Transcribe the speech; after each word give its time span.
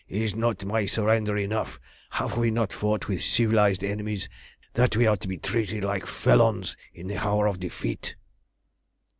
Is 0.09 0.35
not 0.35 0.65
my 0.65 0.87
surrender 0.87 1.37
enough? 1.37 1.79
Have 2.09 2.35
we 2.35 2.49
not 2.49 2.73
fought 2.73 3.07
with 3.07 3.21
civilised 3.21 3.83
enemies, 3.83 4.29
that 4.73 4.95
we 4.95 5.05
are 5.05 5.17
to 5.17 5.27
be 5.27 5.37
treated 5.37 5.83
like 5.83 6.07
felons 6.07 6.75
in 6.91 7.05
the 7.05 7.17
hour 7.23 7.45
of 7.47 7.59
defeat?" 7.59 8.15